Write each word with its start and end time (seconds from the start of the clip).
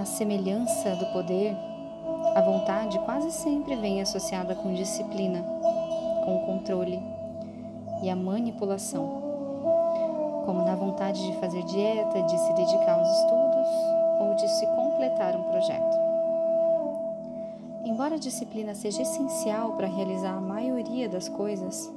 À 0.00 0.04
semelhança 0.06 0.96
do 0.96 1.04
poder, 1.12 1.54
a 2.34 2.40
vontade 2.40 2.98
quase 3.00 3.30
sempre 3.32 3.76
vem 3.76 4.00
associada 4.00 4.54
com 4.54 4.72
disciplina, 4.72 5.44
com 6.24 6.38
controle 6.46 6.98
e 8.02 8.08
a 8.08 8.16
manipulação, 8.16 9.04
como 10.46 10.64
na 10.64 10.74
vontade 10.74 11.20
de 11.20 11.36
fazer 11.36 11.62
dieta, 11.64 12.22
de 12.22 12.38
se 12.38 12.52
dedicar 12.54 12.98
aos 12.98 13.10
estudos 13.10 13.68
ou 14.20 14.34
de 14.36 14.48
se 14.48 14.66
completar 14.68 15.36
um 15.36 15.42
projeto. 15.42 15.96
Embora 17.84 18.14
a 18.14 18.18
disciplina 18.18 18.74
seja 18.74 19.02
essencial 19.02 19.72
para 19.72 19.86
realizar 19.86 20.34
a 20.34 20.40
maioria 20.40 21.10
das 21.10 21.28
coisas, 21.28 21.92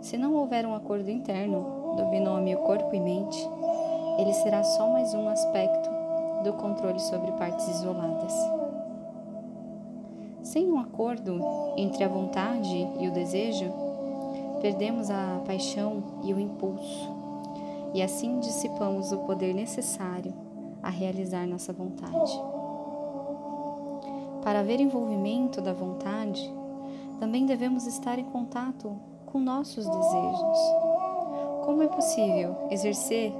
se 0.00 0.16
não 0.16 0.32
houver 0.36 0.64
um 0.64 0.74
acordo 0.74 1.10
interno 1.10 1.94
do 1.98 2.06
binômio 2.06 2.56
corpo 2.60 2.96
e 2.96 3.00
mente, 3.00 3.46
ele 4.16 4.32
será 4.32 4.64
só 4.64 4.88
mais 4.88 5.12
um 5.12 5.28
aspecto 5.28 5.91
do 6.42 6.52
controle 6.54 7.00
sobre 7.00 7.32
partes 7.32 7.66
isoladas. 7.68 8.34
Sem 10.42 10.70
um 10.70 10.78
acordo 10.78 11.40
entre 11.76 12.02
a 12.04 12.08
vontade 12.08 12.88
e 13.00 13.08
o 13.08 13.12
desejo, 13.12 13.72
perdemos 14.60 15.10
a 15.10 15.40
paixão 15.46 16.02
e 16.22 16.34
o 16.34 16.40
impulso, 16.40 17.10
e 17.94 18.02
assim 18.02 18.40
dissipamos 18.40 19.12
o 19.12 19.18
poder 19.18 19.54
necessário 19.54 20.32
a 20.82 20.90
realizar 20.90 21.46
nossa 21.46 21.72
vontade. 21.72 22.40
Para 24.42 24.60
haver 24.60 24.80
envolvimento 24.80 25.60
da 25.60 25.72
vontade, 25.72 26.52
também 27.20 27.46
devemos 27.46 27.86
estar 27.86 28.18
em 28.18 28.24
contato 28.24 28.96
com 29.26 29.38
nossos 29.38 29.86
desejos. 29.86 30.58
Como 31.64 31.82
é 31.82 31.86
possível 31.86 32.56
exercer 32.70 33.32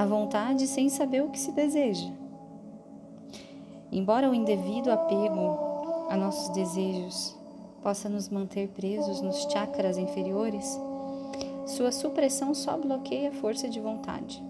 a 0.00 0.06
vontade 0.06 0.66
sem 0.66 0.88
saber 0.88 1.22
o 1.22 1.28
que 1.28 1.38
se 1.38 1.52
deseja? 1.52 2.10
Embora 3.92 4.30
o 4.30 4.34
indevido 4.34 4.90
apego 4.90 5.58
a 6.08 6.16
nossos 6.16 6.48
desejos 6.54 7.36
possa 7.82 8.08
nos 8.08 8.30
manter 8.30 8.68
presos 8.68 9.20
nos 9.20 9.42
chakras 9.42 9.98
inferiores, 9.98 10.80
sua 11.66 11.92
supressão 11.92 12.54
só 12.54 12.78
bloqueia 12.78 13.28
a 13.28 13.32
força 13.32 13.68
de 13.68 13.78
vontade. 13.78 14.42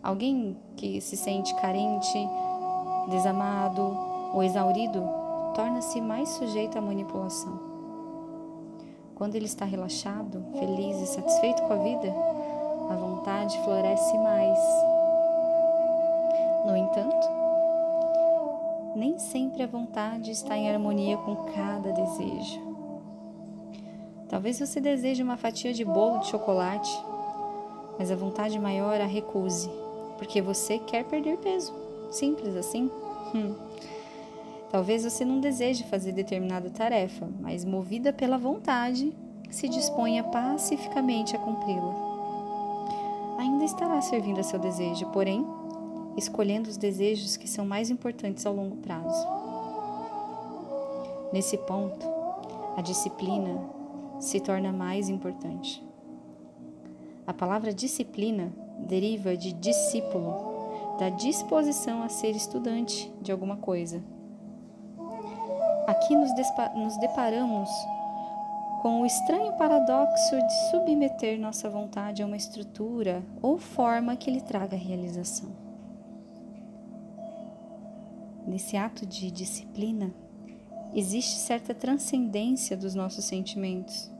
Alguém 0.00 0.56
que 0.76 1.00
se 1.00 1.16
sente 1.16 1.52
carente, 1.56 2.18
desamado 3.10 3.98
ou 4.32 4.44
exaurido 4.44 5.02
torna-se 5.56 6.00
mais 6.00 6.28
sujeito 6.28 6.78
à 6.78 6.80
manipulação. 6.80 7.58
Quando 9.16 9.34
ele 9.34 9.46
está 9.46 9.64
relaxado, 9.64 10.44
feliz 10.56 11.00
e 11.00 11.06
satisfeito 11.06 11.64
com 11.64 11.72
a 11.72 11.76
vida, 11.78 12.37
a 12.88 12.96
vontade 12.96 13.58
floresce 13.64 14.16
mais. 14.18 14.58
No 16.66 16.76
entanto, 16.76 17.28
nem 18.96 19.18
sempre 19.18 19.62
a 19.62 19.66
vontade 19.66 20.30
está 20.30 20.56
em 20.56 20.70
harmonia 20.70 21.16
com 21.18 21.36
cada 21.52 21.92
desejo. 21.92 22.68
Talvez 24.28 24.58
você 24.58 24.80
deseje 24.80 25.22
uma 25.22 25.36
fatia 25.36 25.72
de 25.72 25.84
bolo 25.84 26.18
de 26.18 26.26
chocolate, 26.26 26.90
mas 27.98 28.10
a 28.10 28.16
vontade 28.16 28.58
maior 28.58 29.00
a 29.00 29.06
recuse, 29.06 29.70
porque 30.18 30.42
você 30.42 30.78
quer 30.78 31.04
perder 31.04 31.38
peso. 31.38 31.74
Simples 32.10 32.54
assim. 32.56 32.90
Hum. 33.34 33.54
Talvez 34.70 35.04
você 35.04 35.24
não 35.24 35.40
deseje 35.40 35.84
fazer 35.84 36.12
determinada 36.12 36.68
tarefa, 36.68 37.26
mas 37.40 37.64
movida 37.64 38.12
pela 38.12 38.36
vontade, 38.36 39.14
se 39.50 39.66
disponha 39.68 40.22
pacificamente 40.24 41.34
a 41.34 41.38
cumpri-la. 41.38 42.07
Ainda 43.38 43.64
estará 43.64 44.00
servindo 44.02 44.40
a 44.40 44.42
seu 44.42 44.58
desejo, 44.58 45.06
porém, 45.06 45.46
escolhendo 46.16 46.68
os 46.68 46.76
desejos 46.76 47.36
que 47.36 47.48
são 47.48 47.64
mais 47.64 47.88
importantes 47.88 48.44
ao 48.44 48.52
longo 48.52 48.76
prazo. 48.76 49.26
Nesse 51.32 51.56
ponto, 51.56 52.06
a 52.76 52.82
disciplina 52.82 53.58
se 54.20 54.40
torna 54.40 54.72
mais 54.72 55.08
importante. 55.08 55.82
A 57.26 57.32
palavra 57.32 57.72
disciplina 57.72 58.52
deriva 58.80 59.36
de 59.36 59.52
discípulo, 59.52 60.96
da 60.98 61.08
disposição 61.08 62.02
a 62.02 62.08
ser 62.08 62.34
estudante 62.34 63.10
de 63.22 63.30
alguma 63.30 63.56
coisa 63.56 64.02
Aqui 65.88 66.14
nos, 66.14 66.30
nos 66.74 66.98
deparamos 66.98 67.70
com 68.80 69.00
o 69.00 69.06
estranho 69.06 69.52
paradoxo 69.54 70.36
de 70.36 70.70
submeter 70.70 71.38
nossa 71.38 71.68
vontade 71.68 72.22
a 72.22 72.26
uma 72.26 72.36
estrutura 72.36 73.22
ou 73.42 73.58
forma 73.58 74.16
que 74.16 74.30
lhe 74.30 74.40
traga 74.40 74.76
realização. 74.76 75.50
Nesse 78.46 78.76
ato 78.76 79.04
de 79.04 79.30
disciplina, 79.30 80.14
existe 80.94 81.36
certa 81.38 81.74
transcendência 81.74 82.76
dos 82.76 82.94
nossos 82.94 83.24
sentimentos, 83.24 84.10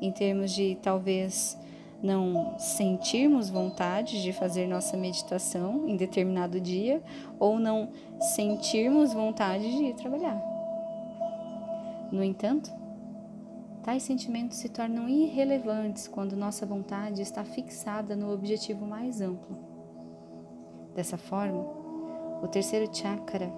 em 0.00 0.10
termos 0.10 0.52
de 0.52 0.76
talvez 0.82 1.56
não 2.02 2.58
sentirmos 2.58 3.48
vontade 3.48 4.22
de 4.22 4.32
fazer 4.32 4.66
nossa 4.66 4.96
meditação 4.96 5.88
em 5.88 5.96
determinado 5.96 6.60
dia 6.60 7.02
ou 7.38 7.58
não 7.58 7.90
sentirmos 8.34 9.12
vontade 9.12 9.64
de 9.76 9.84
ir 9.84 9.94
trabalhar. 9.94 10.40
No 12.12 12.22
entanto, 12.22 12.77
tais 13.88 14.02
sentimentos 14.02 14.58
se 14.58 14.68
tornam 14.68 15.08
irrelevantes 15.08 16.06
quando 16.06 16.36
nossa 16.36 16.66
vontade 16.66 17.22
está 17.22 17.42
fixada 17.42 18.14
no 18.14 18.30
objetivo 18.30 18.84
mais 18.84 19.22
amplo. 19.22 19.56
Dessa 20.94 21.16
forma, 21.16 21.64
o 22.42 22.48
terceiro 22.48 22.94
chakra 22.94 23.50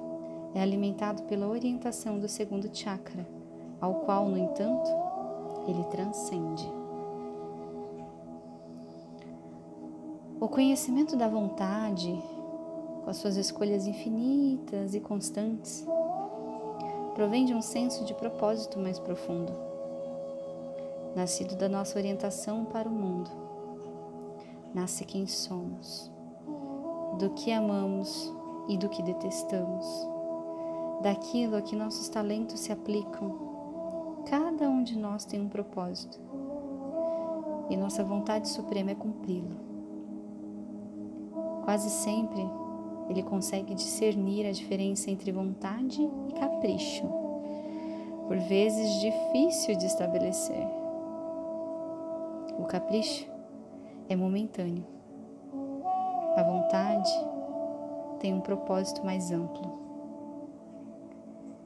é 0.54 0.62
alimentado 0.62 1.24
pela 1.24 1.48
orientação 1.48 2.20
do 2.20 2.28
segundo 2.28 2.70
chakra, 2.72 3.26
ao 3.80 4.02
qual, 4.02 4.28
no 4.28 4.38
entanto, 4.38 4.88
ele 5.66 5.82
transcende. 5.86 6.64
O 10.40 10.48
conhecimento 10.48 11.16
da 11.16 11.26
vontade, 11.26 12.16
com 13.02 13.10
as 13.10 13.16
suas 13.16 13.34
escolhas 13.34 13.84
infinitas 13.84 14.94
e 14.94 15.00
constantes, 15.00 15.84
provém 17.16 17.44
de 17.44 17.52
um 17.52 17.60
senso 17.60 18.04
de 18.04 18.14
propósito 18.14 18.78
mais 18.78 19.00
profundo, 19.00 19.69
nascido 21.14 21.56
da 21.56 21.68
nossa 21.68 21.98
orientação 21.98 22.64
para 22.64 22.88
o 22.88 22.92
mundo. 22.92 23.30
Nasce 24.72 25.04
quem 25.04 25.26
somos, 25.26 26.10
do 27.18 27.30
que 27.30 27.50
amamos 27.52 28.32
e 28.68 28.78
do 28.78 28.88
que 28.88 29.02
detestamos, 29.02 29.86
daquilo 31.02 31.56
a 31.56 31.62
que 31.62 31.74
nossos 31.74 32.08
talentos 32.08 32.60
se 32.60 32.72
aplicam. 32.72 33.50
Cada 34.26 34.68
um 34.68 34.84
de 34.84 34.96
nós 34.96 35.24
tem 35.24 35.40
um 35.40 35.48
propósito 35.48 36.20
e 37.68 37.76
nossa 37.76 38.04
vontade 38.04 38.48
suprema 38.48 38.90
é 38.90 38.94
cumpri-lo. 38.94 39.56
Quase 41.64 41.90
sempre 41.90 42.40
ele 43.08 43.22
consegue 43.24 43.74
discernir 43.74 44.46
a 44.46 44.52
diferença 44.52 45.10
entre 45.10 45.32
vontade 45.32 46.00
e 46.28 46.32
capricho, 46.32 47.08
por 48.28 48.36
vezes 48.36 49.00
difícil 49.00 49.76
de 49.76 49.86
estabelecer. 49.86 50.79
O 52.60 52.64
capricho 52.66 53.26
é 54.06 54.14
momentâneo. 54.14 54.84
A 56.36 56.42
vontade 56.42 57.10
tem 58.18 58.34
um 58.34 58.40
propósito 58.42 59.02
mais 59.02 59.32
amplo. 59.32 59.80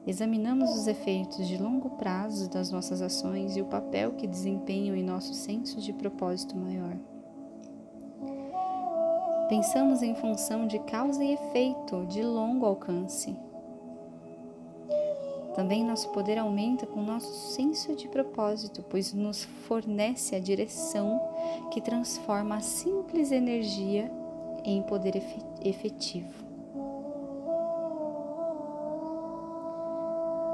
Examinamos 0.07 0.73
os 0.73 0.87
efeitos 0.87 1.45
de 1.49 1.61
longo 1.61 1.89
prazo 1.97 2.49
das 2.49 2.71
nossas 2.71 3.01
ações 3.01 3.57
e 3.57 3.61
o 3.61 3.65
papel 3.65 4.13
que 4.13 4.25
desempenham 4.25 4.95
em 4.95 5.03
nosso 5.03 5.33
senso 5.33 5.81
de 5.81 5.91
propósito 5.91 6.55
maior. 6.55 6.95
Pensamos 9.49 10.01
em 10.01 10.15
função 10.15 10.65
de 10.65 10.79
causa 10.79 11.21
e 11.21 11.33
efeito 11.33 12.05
de 12.05 12.23
longo 12.23 12.65
alcance. 12.65 13.35
Também 15.55 15.85
nosso 15.85 16.09
poder 16.09 16.37
aumenta 16.37 16.85
com 16.85 17.01
nosso 17.01 17.33
senso 17.53 17.95
de 17.95 18.09
propósito, 18.09 18.83
pois 18.89 19.13
nos 19.13 19.45
fornece 19.65 20.35
a 20.35 20.39
direção 20.39 21.17
que 21.71 21.79
transforma 21.79 22.57
a 22.57 22.59
simples 22.59 23.31
energia 23.31 24.11
em 24.65 24.81
poder 24.81 25.23
efetivo. 25.63 26.45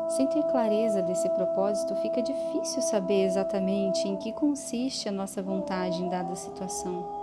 Sem 0.10 0.28
ter 0.28 0.44
clareza 0.44 1.02
desse 1.02 1.28
propósito, 1.30 1.96
fica 1.96 2.22
difícil 2.22 2.82
saber 2.84 3.26
exatamente 3.26 4.08
em 4.08 4.18
que 4.18 4.32
consiste 4.34 5.10
a 5.10 5.12
nossa 5.12 5.42
vontade 5.42 6.00
em 6.04 6.10
dada 6.10 6.36
situação. 6.36 7.22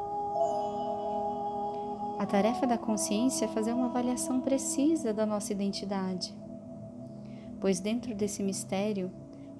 A 2.18 2.26
tarefa 2.26 2.66
da 2.66 2.76
consciência 2.76 3.44
é 3.44 3.48
fazer 3.48 3.72
uma 3.72 3.86
avaliação 3.86 4.40
precisa 4.40 5.12
da 5.12 5.24
nossa 5.24 5.52
identidade, 5.52 6.34
pois 7.60 7.80
dentro 7.80 8.14
desse 8.14 8.42
mistério 8.42 9.10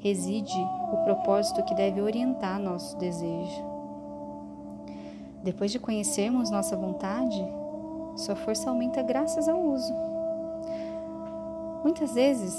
reside 0.00 0.56
o 0.92 0.96
propósito 1.04 1.64
que 1.64 1.74
deve 1.74 2.00
orientar 2.00 2.58
nosso 2.58 2.96
desejo. 2.98 3.64
Depois 5.42 5.70
de 5.70 5.78
conhecermos 5.78 6.50
nossa 6.50 6.76
vontade, 6.76 7.44
Sua 8.18 8.34
força 8.34 8.68
aumenta 8.68 9.00
graças 9.00 9.48
ao 9.48 9.60
uso. 9.60 9.94
Muitas 11.84 12.14
vezes, 12.14 12.52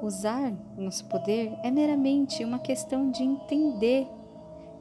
usar 0.00 0.52
nosso 0.78 1.04
poder 1.06 1.52
é 1.64 1.70
meramente 1.70 2.44
uma 2.44 2.60
questão 2.60 3.10
de 3.10 3.24
entender 3.24 4.06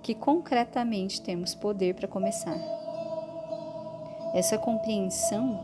que 0.04 0.14
concretamente 0.14 1.20
temos 1.20 1.56
poder 1.56 1.96
para 1.96 2.08
começar. 2.08 2.58
Essa 4.36 4.56
compreensão 4.58 5.60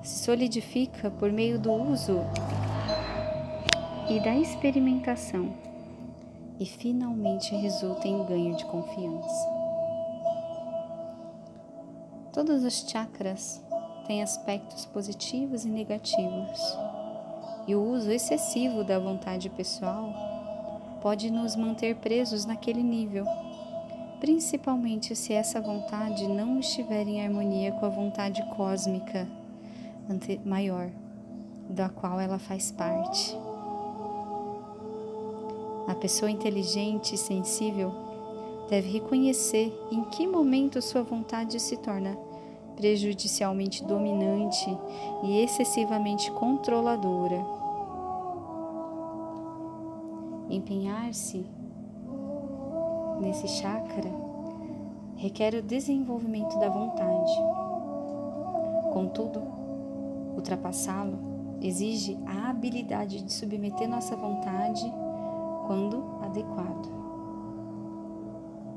se 0.00 0.22
solidifica 0.22 1.10
por 1.10 1.32
meio 1.32 1.58
do 1.58 1.72
uso 1.72 2.20
e 4.12 4.20
da 4.20 4.36
experimentação 4.36 5.54
e 6.60 6.66
finalmente 6.66 7.54
resulta 7.54 8.06
em 8.06 8.22
ganho 8.26 8.54
de 8.54 8.64
confiança. 8.66 9.48
Todos 12.30 12.62
os 12.62 12.86
chakras 12.86 13.64
têm 14.06 14.22
aspectos 14.22 14.84
positivos 14.84 15.64
e 15.64 15.68
negativos, 15.70 16.60
e 17.66 17.74
o 17.74 17.82
uso 17.82 18.10
excessivo 18.10 18.84
da 18.84 18.98
vontade 18.98 19.48
pessoal 19.48 20.12
pode 21.00 21.30
nos 21.30 21.56
manter 21.56 21.96
presos 21.96 22.44
naquele 22.44 22.82
nível, 22.82 23.24
principalmente 24.20 25.16
se 25.16 25.32
essa 25.32 25.58
vontade 25.58 26.28
não 26.28 26.58
estiver 26.58 27.08
em 27.08 27.24
harmonia 27.24 27.72
com 27.72 27.86
a 27.86 27.88
vontade 27.88 28.42
cósmica 28.54 29.26
maior, 30.44 30.90
da 31.70 31.88
qual 31.88 32.20
ela 32.20 32.38
faz 32.38 32.70
parte. 32.70 33.34
A 35.86 35.94
pessoa 35.94 36.30
inteligente 36.30 37.14
e 37.14 37.18
sensível 37.18 37.92
deve 38.68 38.90
reconhecer 38.90 39.76
em 39.90 40.04
que 40.04 40.26
momento 40.26 40.80
sua 40.80 41.02
vontade 41.02 41.60
se 41.60 41.76
torna 41.76 42.16
prejudicialmente 42.76 43.84
dominante 43.84 44.66
e 45.24 45.42
excessivamente 45.42 46.30
controladora. 46.32 47.44
Empenhar-se 50.48 51.44
nesse 53.20 53.48
chakra 53.48 54.10
requer 55.16 55.54
o 55.54 55.62
desenvolvimento 55.62 56.58
da 56.58 56.68
vontade. 56.68 57.32
Contudo, 58.92 59.40
ultrapassá-lo 60.34 61.18
exige 61.60 62.18
a 62.26 62.50
habilidade 62.50 63.22
de 63.22 63.32
submeter 63.32 63.88
nossa 63.88 64.16
vontade 64.16 64.92
quando 65.72 66.04
adequado. 66.20 66.86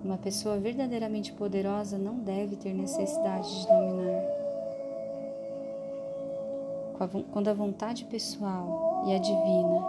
Uma 0.02 0.18
pessoa 0.18 0.58
verdadeiramente 0.58 1.34
poderosa 1.34 1.98
não 1.98 2.16
deve 2.16 2.56
ter 2.56 2.74
necessidade 2.74 3.54
de 3.54 3.68
dominar. 3.68 4.24
Quando 7.34 7.50
a 7.50 7.54
vontade 7.54 8.06
pessoal 8.06 9.04
e 9.08 9.14
a 9.14 9.18
divina 9.18 9.82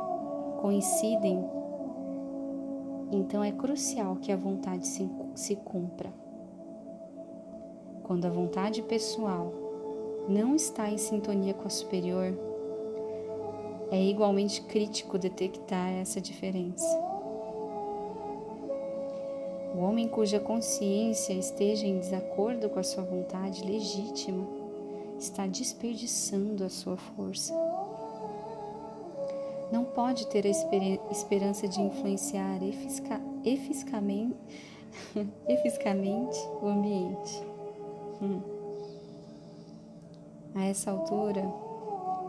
coincidem, 0.61 1.49
então 3.13 3.45
é 3.45 3.53
crucial 3.53 4.17
que 4.17 4.33
a 4.33 4.37
vontade 4.37 4.85
se, 4.85 5.09
se 5.37 5.55
cumpra. 5.55 6.13
Quando 8.03 8.25
a 8.25 8.31
vontade 8.31 8.83
pessoal 8.83 9.53
não 10.29 10.57
está 10.57 10.91
em 10.91 10.99
sintonia 10.99 11.55
com 11.55 11.69
a 11.69 11.71
superior, 11.71 12.37
é 13.91 14.03
igualmente 14.03 14.61
crítico 14.63 15.19
detectar 15.19 15.91
essa 15.93 16.21
diferença. 16.21 16.87
O 19.75 19.81
homem 19.81 20.09
cuja 20.09 20.41
consciência 20.41 21.35
esteja 21.35 21.87
em 21.87 21.99
desacordo 21.99 22.71
com 22.71 22.79
a 22.79 22.83
sua 22.83 23.05
vontade 23.05 23.63
legítima 23.63 24.47
está 25.19 25.47
desperdiçando 25.47 26.65
a 26.65 26.69
sua 26.69 26.97
força. 26.97 27.53
Não 29.71 29.85
pode 29.85 30.27
ter 30.29 30.47
a 30.47 31.11
esperança 31.11 31.67
de 31.69 31.81
influenciar 31.81 32.63
efica 32.63 33.21
eficazmente, 33.45 34.39
o 36.63 36.67
ambiente. 36.69 37.43
Hum. 38.23 38.41
A 40.55 40.65
essa 40.65 40.91
altura, 40.91 41.43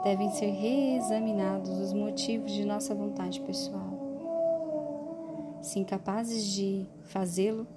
devem 0.08 0.30
ser 0.30 0.52
reexaminados 0.52 1.70
os 1.70 1.92
motivos 1.92 2.54
de 2.54 2.64
nossa 2.64 2.96
vontade 2.96 3.42
pessoal. 3.42 3.92
Se 5.62 5.80
incapazes 5.80 6.46
de 6.46 6.86
fazê-lo, 7.08 7.68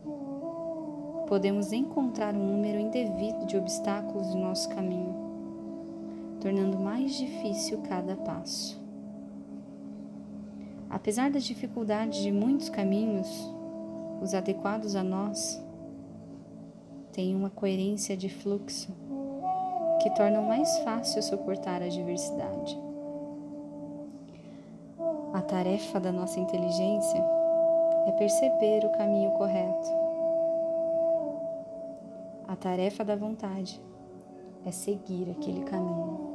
podemos 1.26 1.72
encontrar 1.72 2.32
um 2.36 2.52
número 2.52 2.78
indevido 2.78 3.46
de 3.46 3.56
obstáculos 3.56 4.32
no 4.32 4.42
nosso 4.42 4.68
caminho, 4.68 5.12
tornando 6.40 6.78
mais 6.78 7.16
difícil 7.16 7.80
cada 7.88 8.14
passo. 8.14 8.80
Apesar 10.88 11.32
das 11.32 11.42
dificuldades 11.42 12.22
de 12.22 12.30
muitos 12.30 12.68
caminhos, 12.68 13.28
os 14.22 14.34
adequados 14.34 14.94
a 14.94 15.02
nós 15.02 15.60
têm 17.10 17.34
uma 17.34 17.50
coerência 17.50 18.16
de 18.16 18.28
fluxo 18.28 19.09
que 20.00 20.10
tornam 20.10 20.42
mais 20.42 20.78
fácil 20.78 21.22
suportar 21.22 21.82
a 21.82 21.88
diversidade. 21.88 22.78
A 25.32 25.42
tarefa 25.42 26.00
da 26.00 26.10
nossa 26.10 26.40
inteligência 26.40 27.24
é 28.06 28.12
perceber 28.12 28.84
o 28.84 28.92
caminho 28.92 29.30
correto. 29.32 29.88
A 32.48 32.56
tarefa 32.56 33.04
da 33.04 33.14
vontade 33.14 33.80
é 34.66 34.70
seguir 34.70 35.30
aquele 35.30 35.62
caminho. 35.64 36.29